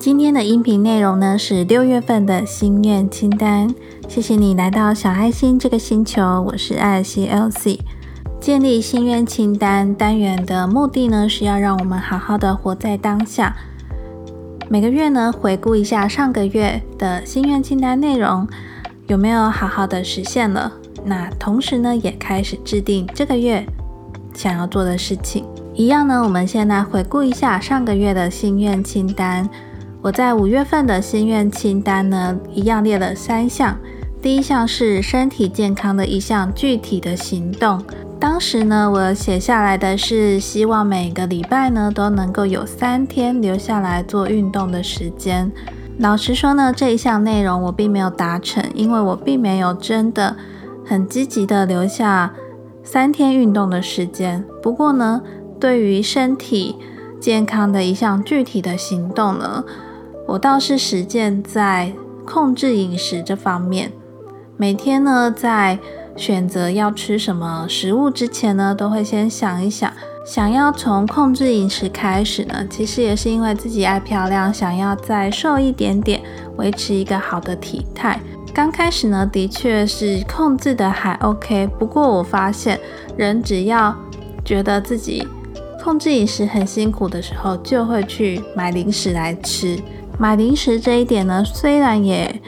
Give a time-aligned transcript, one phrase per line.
[0.00, 3.68] 今天的音频内容呢是六月份的心愿清单。
[4.08, 7.80] 谢谢你来到小爱心这个星球，我是艾尔西 Elsie。
[8.40, 13.54] 建立心愿清单单元的目的呢，是要让我们好好的活在当下。
[14.70, 18.48] 每个月呢，回顾一下上个月的心愿清单内容，
[19.06, 20.72] 有没有好好的实现了？
[21.04, 23.66] 那同时呢，也开始制定这个月
[24.32, 25.44] 想要做的事情。
[25.74, 29.46] 一样呢，我们先来回顾一下上个月的心愿清单。
[30.02, 33.76] 我在五月份的心愿清单呢，一样列了三项。
[34.22, 37.82] 第一项是身体健康的一项具体的行动。
[38.18, 45.52] 当时呢，我写下来的是希望每个礼拜呢都能够有三天留下来做运动的时间。
[45.98, 50.34] 老实说呢，这一项内容我并没有达成，因为我并没有真的
[50.82, 52.32] 很积极的留下
[52.82, 54.42] 三天运动的时间。
[54.62, 55.20] 不过呢，
[55.60, 56.76] 对于身体
[57.20, 59.64] 健康的一项具体的行动呢，
[60.30, 61.92] 我倒是实践在
[62.24, 63.90] 控制饮食这方面，
[64.56, 65.76] 每天呢在
[66.14, 69.92] 选择要吃什么食物之前呢，都会先想一想，
[70.24, 76.22] 想要从控制饮食开始呢，其实也是因为自己爱漂亮，想要再瘦一点点，
[76.58, 78.20] 维持一个好的体态。
[78.54, 82.78] 刚开始呢，的确是控制的还 OK，不过我发现
[83.16, 83.92] 人只要
[84.44, 85.26] 觉得自己
[85.82, 89.76] 控制饮食很辛苦的时候，就会去买零食来吃。
[90.20, 92.42] 买零食这一点呢，虽然也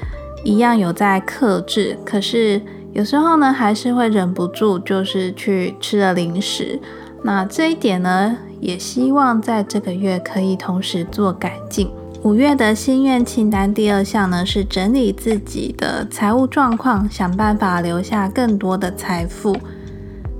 [0.44, 2.60] 一样有在克制，可是
[2.92, 6.78] 有时候呢，还是会忍不住，就是去吃了零食。
[7.22, 11.88] 那这一点呢，也希望在这个月可以同时做改进。
[12.22, 19.56] 五月的心愿清单第二项呢，是整理自己的财务状况，想办法留下更多的财富。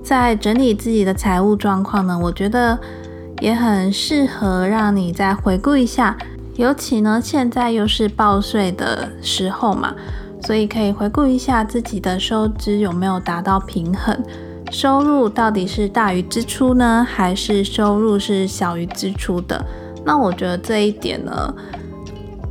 [0.03, 2.79] 在整理自己的财务状况呢，我觉得
[3.41, 6.15] 也很适合让你再回顾一下。
[6.57, 9.95] 尤其呢，现在又是报税的时候嘛，
[10.43, 14.15] 所以可以回顾一下自己的收支有没有达到平衡，
[14.71, 19.65] 收入到底是大于支出呢，还是收入是小于支出的？
[20.05, 21.55] 那我觉得这一点呢，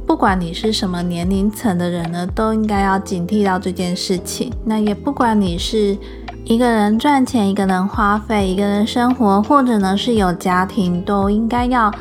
[0.08, 4.52] 不管你是什么年龄层的人呢，都应该要警惕到这件事情。
[4.66, 5.96] 那也不管你是
[6.46, 11.94] 一个人赚钱，一个人花费，一个人生活，或者呢是有家庭，都应该要。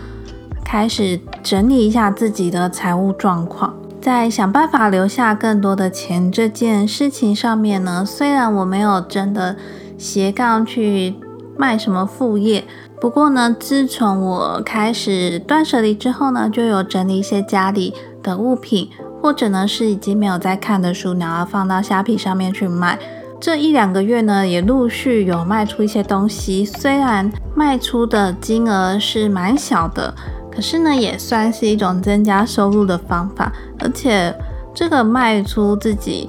[0.70, 9.56] 开始整理一下自己的财务状况，在想办法留下更多的钱这件事情上面呢，虽然我没有真的
[9.98, 11.16] 斜杠去
[11.56, 12.62] 卖什么副业，
[13.00, 17.92] 不过呢，自从我开始断舍离之后呢，就有整理一些家里
[18.22, 18.88] 的物品，
[19.20, 22.96] 或者呢是已经没有在看的书，然后放到虾皮上面去卖。
[23.40, 30.14] 这一两个月呢，也陆续有卖出一些东西，虽然卖出的金额是蛮小的。
[30.60, 34.30] 可是呢，也算是一种增加收入的方法，而且
[34.74, 36.28] 这个卖出自己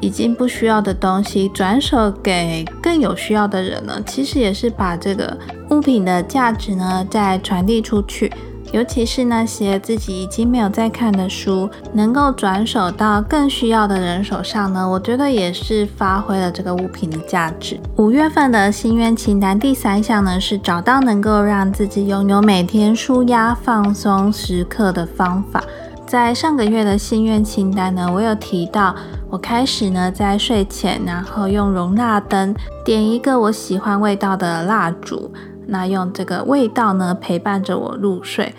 [0.00, 5.36] 已经不需要的东西，转手给更有需要的人呢，其实也是把这个
[5.70, 8.32] 物品的价值呢再传递出去。
[8.72, 17.78] 尤其是那些自己已经没有在看的书，能够转手到更需要的人手上呢，我觉得也是发挥了这个物品的价值。
[17.96, 25.62] 五月份的心愿清单第三项呢，是找到能够让自己拥有每天舒压放松时刻的方法。
[26.06, 28.94] 在上个月的心愿清单呢，我有提到，
[29.30, 35.30] 我开始呢在睡前，然后用容纳灯点一个我喜欢味道的蜡烛。
[35.66, 38.54] 那用这个味道呢陪伴着我入睡，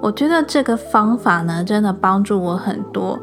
[0.00, 3.18] 我觉得这个方法呢真的帮助我很多，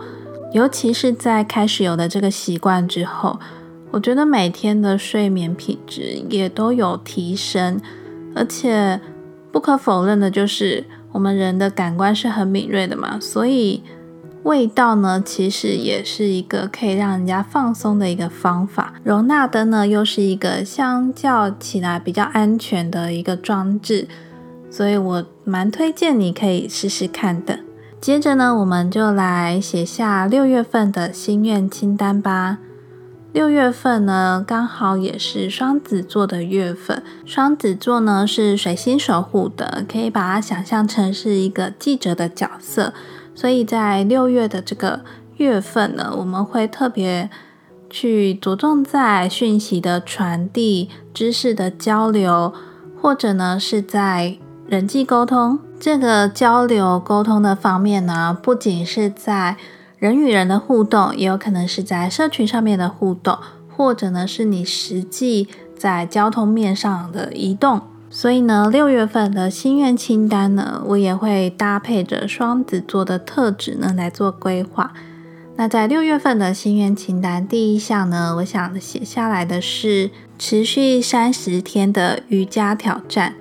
[0.51, 3.39] 尤其是在开始有了这个习惯之后，
[3.91, 7.79] 我觉得每天的睡眠品质也都有提升，
[8.35, 8.99] 而且
[9.51, 13.83] 不可否认的就是我们人的感官是很敏锐的嘛，所以。
[14.43, 18.93] 味道呢，其实也是一个可以让人家放松的一个方法。
[19.03, 24.07] 容纳灯呢，又是一个相较起来比较安全的一个装置，
[24.69, 27.59] 所以我蛮推荐你可以试试看的。
[28.01, 32.57] 接着呢，我们就来写下六月份的心愿清单吧。
[33.31, 37.01] 六月份呢，刚好也是双子座的月份。
[37.25, 42.93] 双子座呢是水星守护的，可以把它想象成是一个记者的角色。
[43.35, 45.01] 所以在六月的这个
[45.37, 47.29] 月份呢，我们会特别
[47.89, 52.53] 去着重在讯息的传递、知识的交流，
[53.01, 54.37] 或者呢是在
[54.67, 59.57] 人际沟通这个交流沟通的方面呢，不仅是在
[59.97, 63.37] 人与人的互动，也有可能是在社群上面的互动，
[63.75, 65.47] 或者呢是你实际
[65.77, 67.81] 在交通面上的移动。
[68.15, 74.93] 所以呢，六月份的心愿清单呢，我也会搭配着双子座的特质呢来做规划。
[75.55, 83.33] 那在六月份的心愿清单第一项呢，我想写下来的是持续三十天的瑜伽挑战。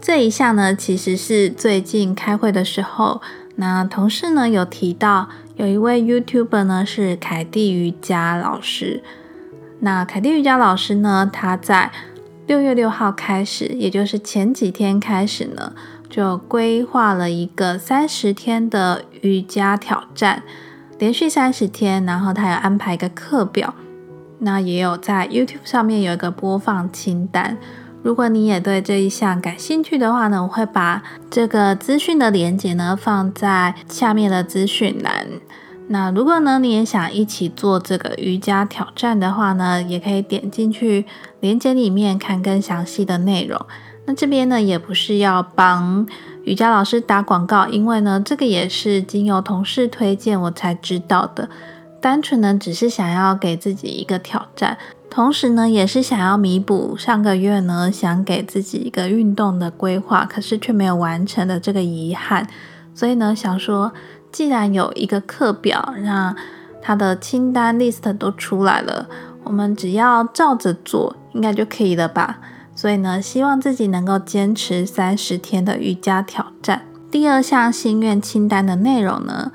[0.00, 3.22] 这一项呢，其实是最近开会的时候，
[3.54, 9.04] 那同事呢有提到，有一位 YouTuber 呢是凯蒂瑜伽老师。
[9.78, 11.92] 那凯蒂瑜伽老师呢，他在
[12.46, 15.72] 六月六号开始，也就是前几天开始呢，
[16.10, 20.42] 就规划了一个三十天的瑜伽挑战，
[20.98, 23.74] 连续三十天，然后他有安排一个课表，
[24.40, 27.56] 那也有在 YouTube 上面有一个播放清单。
[28.02, 35.26] 如果你也对这一项感兴趣的话呢，我会把这个资讯的连接呢放在下面的资讯栏。
[35.88, 41.04] 那如果呢，你也想一起做这个瑜伽挑战的话呢，也可以点进去
[41.40, 43.60] 链接里面看更详细的内容。
[44.06, 46.06] 那这边呢，也不是要帮
[46.44, 51.50] 瑜伽老师打广告，因为呢，这个也是经由同事推荐我才知道的。
[52.00, 54.78] 单纯呢，只是想要给自己一个挑战，
[55.10, 62.48] 同时呢，也是想要弥补上个月呢想给自己一个运动的规划，可是却没有完成的这个遗憾。
[62.94, 63.92] 所以呢，想说。
[64.34, 66.34] 既然有一个课表，那
[66.82, 69.06] 它的清单 list 都出来了，
[69.44, 72.40] 我们只要照着做，应该就可以了吧？
[72.74, 76.82] 所以呢，希望自己能够坚持三十天的瑜伽挑战。
[77.12, 79.52] 第二项心愿清单的内容呢，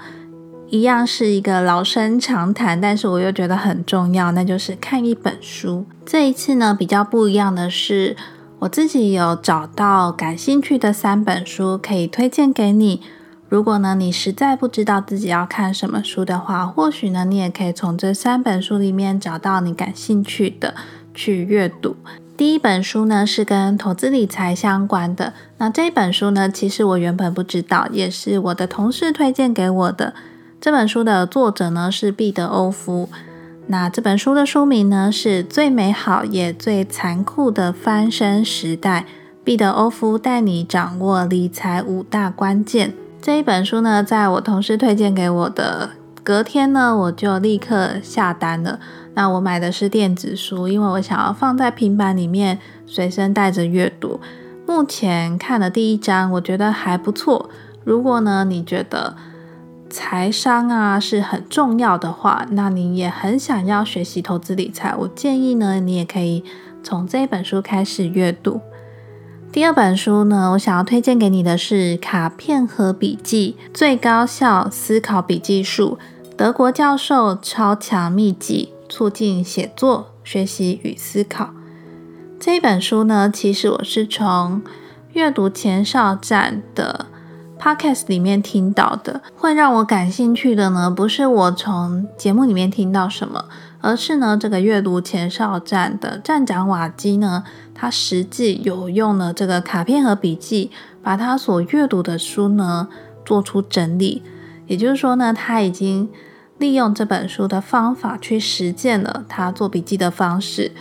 [0.69, 5.85] 一样是一个老生常谈，但是我又觉得很重要，那就是看一本书。
[6.05, 8.15] 这一次呢，比较不一样的是，
[8.59, 13.01] 我自己有找到感兴趣的三本书，可以推荐给你。
[13.49, 20.75] 如果呢，你实在不知道自己要看什么书的话，或许呢，你也可以从这三本书里面找到你感兴趣的
[21.15, 21.95] 去阅读。
[22.37, 30.13] 第一本书呢是跟投资理财相关的，那这本书呢，其实我原本不知道，也是我的同事推荐给我的。
[30.61, 33.09] 这本书的作者呢是毕德欧夫，
[33.65, 39.07] 那这本书的书名呢是最美好也最残酷的翻身时代，
[39.43, 42.93] 毕德欧夫带你掌握理财五大关键。
[43.21, 45.89] 这一本书呢，在我同事推荐给我的
[46.23, 48.79] 隔天呢，我就立刻下单了。
[49.13, 54.21] 那我买的是电子书，因为我想要放在平板里面随身带着阅读。
[54.65, 57.49] 目前看了第一章，我觉得还不错。
[57.83, 59.17] 如果呢，你觉得
[59.89, 66.43] 财商啊是很重要的话，那你也很想要学习投资理财，我建议呢，你也可以
[66.81, 68.61] 从这一本书开始阅读。
[69.51, 75.97] 第二本书呢，我想要推荐给你的是《卡片和笔记：最高效思考笔记术》，
[76.37, 81.49] 德国教授超强秘籍，促进写作、学习与思考。
[82.39, 84.61] 这一本书呢，其实我是从
[85.13, 87.07] 阅读前哨站的
[87.59, 89.19] podcast 里面听到的。
[89.35, 93.45] 会让我感兴趣的呢，不是我从节目里面听到什么，
[93.81, 97.43] 而是呢，这个阅读前哨站的站长瓦基呢。
[97.79, 100.69] 他实际有用了这个卡片和笔记，
[101.01, 102.89] 把他所阅读的书呢
[103.23, 104.21] 做出整理。
[104.67, 106.09] 也就是说呢，他已经
[106.57, 110.73] 利用这本书的方法去实践了他做笔记的方式。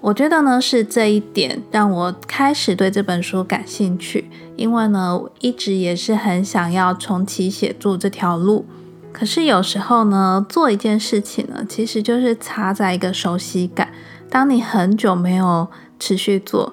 [0.00, 4.28] 我觉得呢，是这一点让我开始对这本书感兴趣。
[4.56, 8.66] 因为呢，一直也是很想要重启写作这条路。
[9.12, 13.92] 可是有时候呢，做一件事情呢，其实就是插在一个熟悉感。
[14.32, 16.72] 当你很久没有持续做，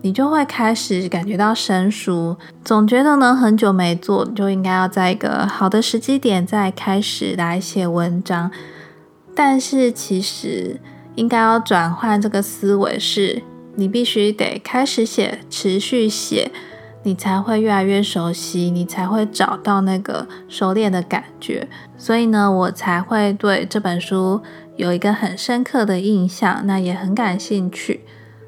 [0.00, 8.48] 你就会开始感觉到生疏，总觉得呢很久没做，就应该要在一个好的时机点再开始来写文章。
[9.34, 10.78] 但是其实
[11.16, 13.42] 应该要转换这个思维，是
[13.74, 16.52] 你必须得开始写，持续写，
[17.02, 21.66] 你才会越来越熟悉，你才会找到那个熟练的感觉。
[21.98, 24.40] 所以呢，我才会对这本书
[24.82, 28.00] 有一个很深刻的印象，那也很感兴趣。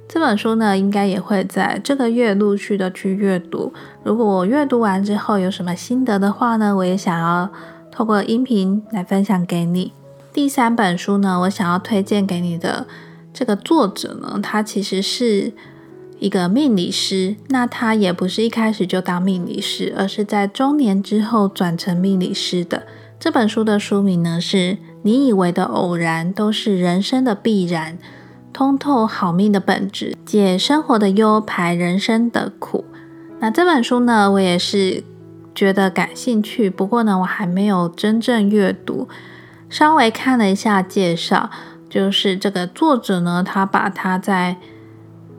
[0.09, 3.73] 这本书呢，应该也会在这个月陆续的去阅读。
[4.03, 7.49] 如果我阅读完之后有什么心得的话呢，我也想要
[7.93, 9.93] 透过音频来分享给你。
[10.33, 12.85] 第三本书呢，我想要推荐给你的
[13.33, 15.53] 这个作者呢，他其实是
[16.19, 17.37] 一个命理师。
[17.51, 22.83] 那他也不是一开始就当命理师，而是在中年之后转成命理师的。
[23.21, 27.99] 这本书的书名呢，是你以为的偶然都是人生的必然。
[28.55, 32.85] 通透好命的本质，解生活的忧，排人生的苦。
[33.41, 35.03] 那这本书呢，我也是
[35.55, 36.71] 觉得感兴趣。
[36.71, 39.09] 不过呢，我还没有真正阅读，
[39.69, 41.51] 稍微看了一下介绍，
[41.91, 44.57] 就是这个作者呢，他把他在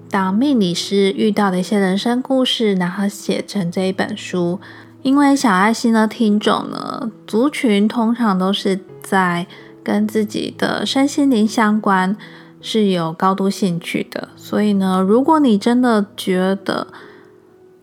[0.09, 4.59] 当命理师遇到的一些人生故事，然后写成这一本书。
[5.05, 9.45] 因为小爱心的听众呢，族群通常都是在
[9.83, 12.17] 跟自己的身心灵相关，
[12.59, 14.29] 是有高度兴趣的。
[14.35, 16.87] 所以呢，如果你真的觉得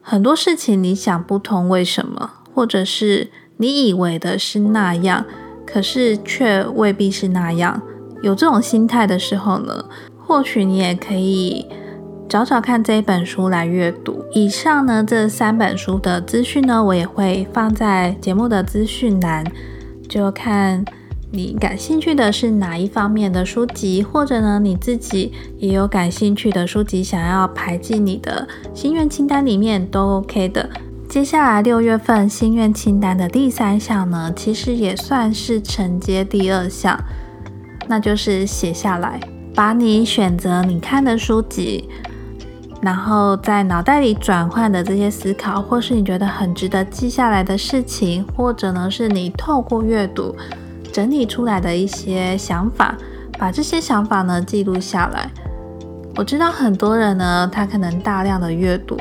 [0.00, 5.24] 很多事情你想不通为什么，或者是你以为的是那样，
[5.64, 7.80] 可是却未必是那样，
[8.22, 9.84] 有这种心态的时候呢，
[10.18, 11.64] 或许你也可以。
[12.32, 14.24] 找找看这一本书来阅读。
[14.32, 19.44] 以上呢这三本书的资讯呢，我也会放在节目的资讯栏，
[20.08, 20.82] 就看
[21.30, 30.66] 你感兴趣的是哪一方面的书籍，或者呢你自己也有感兴趣的书籍，想要排进你的心愿清单里面都 OK 的。
[31.10, 36.98] 接下来六月份心愿清单的第三项呢，其实也算是承接第二项，
[37.86, 39.20] 那就是写下来，
[39.54, 41.90] 把你选择你看的书籍。
[42.82, 50.34] 然后在脑袋里转换的这些思考，或是你觉得很值得记下来的事情，或者呢是你透过阅读
[50.92, 52.96] 整理出来的一些想法，
[53.38, 55.30] 把这些想法呢记录下来。
[56.16, 58.98] 我知道很多人呢，他可能大量的阅读，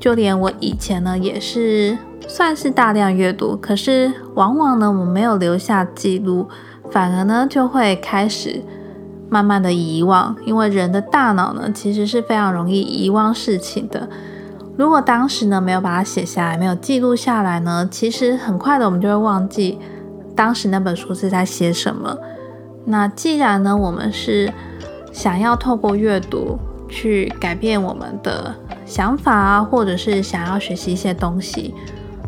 [0.00, 6.48] 就连我以前呢也是算是大量阅读，可是往往呢我没有留下记录，
[6.90, 8.60] 反而呢就会开始。
[9.30, 14.08] 慢慢的遗忘，因为人的大脑呢，其实是非常容易遗忘事情的。
[14.76, 19.78] 如果当时呢没有把它写下来，没有记录下来呢，其实很快的我们就会忘记
[20.34, 22.16] 当时那本书是在写什么。
[22.86, 24.52] 那既然呢我们是
[25.12, 26.58] 想要透过阅读
[26.88, 28.54] 去改变我们的
[28.86, 31.74] 想法啊，或者是想要学习一些东西，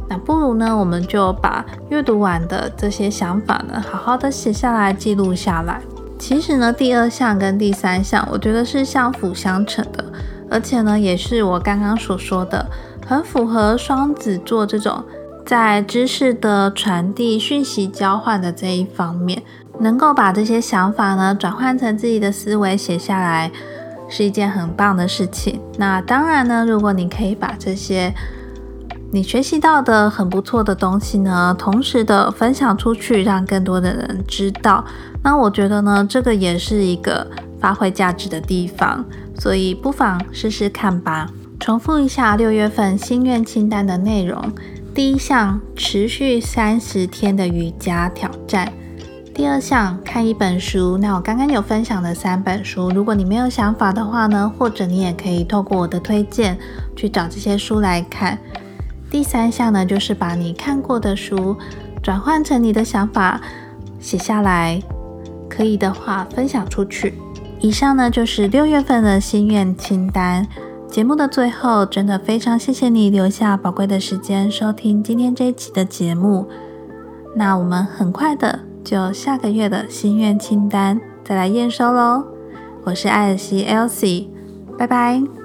[0.09, 5.80] 那不如呢我们就把阅读完的这些想法呢，好好的写下来，记录下来。
[6.23, 10.05] 其实呢，第二项跟第三项，我觉得是相辅相成的，
[10.49, 12.64] 而且呢，也是我刚刚所说的，
[13.05, 15.02] 很符合双子座这种
[15.45, 19.43] 在知识的传递、讯息交换的这一方面，
[19.81, 23.50] 能够把这些想法呢转换成自己的思维写下来，
[24.09, 25.61] 是一件很棒的事情。
[25.76, 28.14] 那当然呢，如果你可以把这些
[29.14, 34.83] 你学习到的很不错的东西呢，同时的分享出去，让更多的人知道。
[35.23, 37.26] 那我觉得呢，这个也是一个
[37.61, 39.04] 发挥价值的地方，
[39.38, 41.28] 所以不妨试试看吧。
[41.61, 44.50] 重复一下六月份心愿清单的内容：
[44.95, 48.66] 第一项，持续三十天的瑜伽挑战；
[49.35, 50.97] 第二项，看一本书。
[50.97, 56.59] 那我刚刚有分享的三本书，如果你没有想法的话呢，或者你也可以透过我的推荐
[56.97, 58.38] 去找这些书来看。
[59.12, 61.54] 第三项呢，就是把你看过的书
[62.02, 63.38] 转换成你的想法，
[64.00, 64.83] 写下来，
[65.50, 67.12] 可以的话分享出去。
[67.61, 70.49] 以上呢就是六月份的心愿清单。
[70.88, 76.49] 节目的最后，真的非常谢谢你留下宝贵的时间收听今天这一期的节目。
[77.37, 82.25] 那我们很快的就下个月的心愿清单再来验收喽。
[82.85, 84.28] 我是艾尔西 Elsie，
[84.78, 85.42] 拜拜。